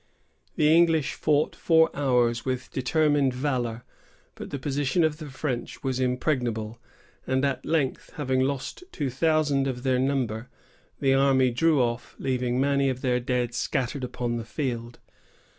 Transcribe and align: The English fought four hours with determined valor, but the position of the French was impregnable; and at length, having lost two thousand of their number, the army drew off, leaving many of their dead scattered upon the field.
The 0.55 0.75
English 0.75 1.13
fought 1.13 1.55
four 1.55 1.95
hours 1.95 2.43
with 2.43 2.71
determined 2.71 3.35
valor, 3.35 3.83
but 4.33 4.49
the 4.49 4.57
position 4.57 5.03
of 5.03 5.17
the 5.19 5.29
French 5.29 5.83
was 5.83 5.99
impregnable; 5.99 6.79
and 7.27 7.45
at 7.45 7.67
length, 7.67 8.11
having 8.15 8.39
lost 8.39 8.83
two 8.91 9.11
thousand 9.11 9.67
of 9.67 9.83
their 9.83 9.99
number, 9.99 10.49
the 10.99 11.13
army 11.13 11.51
drew 11.51 11.83
off, 11.83 12.15
leaving 12.17 12.59
many 12.59 12.89
of 12.89 13.01
their 13.01 13.19
dead 13.19 13.53
scattered 13.53 14.03
upon 14.03 14.37
the 14.37 14.43
field. 14.43 14.97